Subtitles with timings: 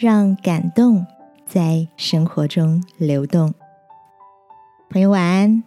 [0.00, 1.06] 让感动
[1.46, 3.52] 在生活中流动。
[4.88, 5.62] 朋友晚安，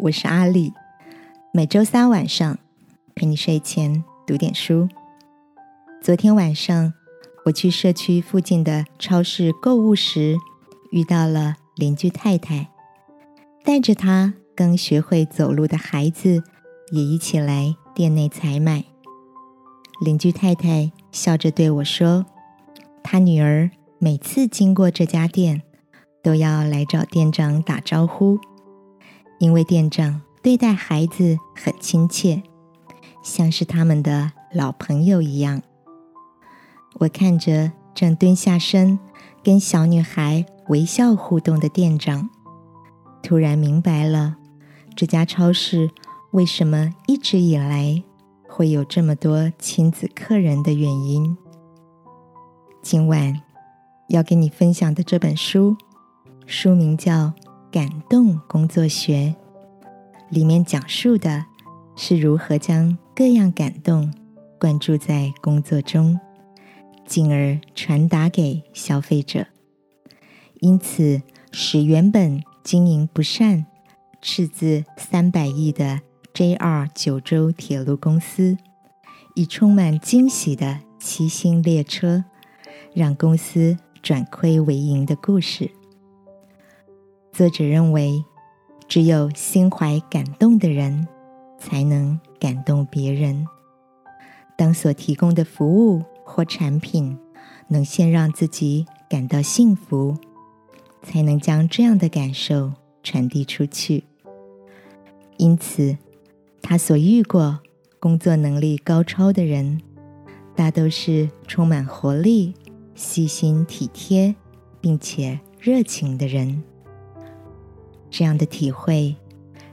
[0.00, 0.72] 我是阿丽。
[1.52, 2.58] 每周三晚上
[3.14, 4.88] 陪你睡前读点书。
[6.02, 6.94] 昨天晚上
[7.44, 10.36] 我去社区附近的超市购物时，
[10.90, 12.66] 遇到了邻居太太，
[13.62, 16.42] 带着她刚学会走路的孩子
[16.90, 18.84] 也一起来店内采买。
[20.04, 22.26] 邻居太太笑着对我说
[23.04, 25.62] ：“她女儿。”每次经过这家店，
[26.22, 28.38] 都要来找店长打招呼，
[29.38, 32.42] 因为店长对待孩子很亲切，
[33.22, 35.62] 像是他们的老朋友一样。
[36.98, 38.98] 我看着正蹲下身
[39.42, 42.28] 跟小女孩微笑互动的店长，
[43.22, 44.36] 突然明白了
[44.94, 45.90] 这家超市
[46.32, 48.02] 为什么一直以来
[48.46, 51.34] 会有这么多亲子客人的原因。
[52.82, 53.45] 今晚。
[54.08, 55.76] 要跟你分享的这本书，
[56.46, 57.12] 书名叫
[57.72, 59.34] 《感动工作学》，
[60.30, 61.44] 里面讲述的
[61.96, 64.12] 是如何将各样感动
[64.60, 66.20] 灌注在工作中，
[67.04, 69.46] 进而传达给消费者，
[70.60, 71.20] 因此
[71.50, 73.66] 使原本经营不善、
[74.22, 76.00] 赤字三百亿的
[76.32, 78.56] JR 九州铁路公司，
[79.34, 82.24] 以充满惊喜的七星列车，
[82.94, 83.76] 让公司。
[84.06, 85.68] 转亏为盈的故事。
[87.32, 88.24] 作者认为，
[88.86, 91.08] 只有心怀感动的人，
[91.58, 93.48] 才能感动别人。
[94.56, 97.18] 当所提供的服务或产品
[97.66, 100.16] 能先让自己感到幸福，
[101.02, 104.04] 才能将这样的感受传递出去。
[105.36, 105.98] 因此，
[106.62, 107.58] 他所遇过
[107.98, 109.80] 工作能力高超的人，
[110.54, 112.54] 大都是充满活力。
[112.96, 114.34] 细心体贴，
[114.80, 116.62] 并且热情的人，
[118.10, 119.14] 这样的体会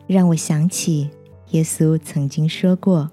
[0.06, 1.10] 让我想起
[1.52, 3.10] 耶稣曾经说过：“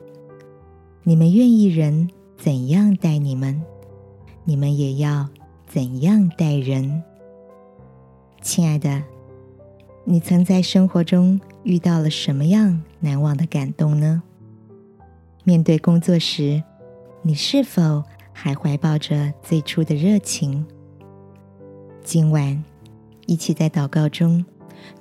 [1.04, 3.62] 你们愿意人怎样待你们，
[4.44, 5.28] 你们也要
[5.68, 7.04] 怎样待人。”
[8.42, 9.04] 亲爱的，
[10.04, 14.22] 你曾在生活中遇到了什么样难忘的感动呢？
[15.44, 16.62] 面对工作时，
[17.22, 18.02] 你是否？
[18.42, 20.66] 还怀抱着最初的热情。
[22.02, 22.64] 今晚，
[23.26, 24.42] 一起在祷告中，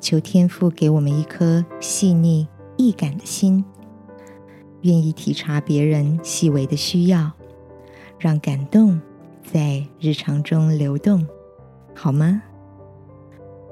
[0.02, 2.46] 求天父给我们一颗细腻
[2.76, 3.64] 易感的心，
[4.82, 7.32] 愿意体察别人细微的需要，
[8.20, 9.00] 让感动
[9.42, 11.26] 在日常中流动，
[11.96, 12.42] 好吗？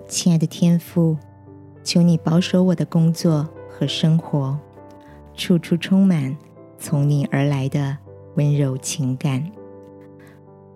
[0.07, 1.17] 亲爱的天父，
[1.83, 4.57] 求你保守我的工作和生活，
[5.35, 6.37] 处处充满
[6.79, 7.97] 从你而来的
[8.37, 9.43] 温柔情感。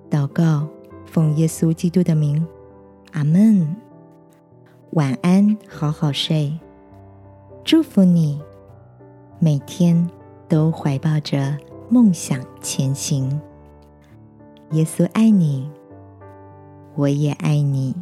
[0.09, 0.67] 祷告，
[1.05, 2.45] 奉耶稣基督的名，
[3.13, 3.75] 阿门。
[4.93, 6.51] 晚安，好好睡。
[7.63, 8.41] 祝福你，
[9.39, 10.09] 每天
[10.49, 11.55] 都怀抱着
[11.87, 13.39] 梦想前行。
[14.71, 15.69] 耶稣爱你，
[16.95, 17.95] 我也爱你。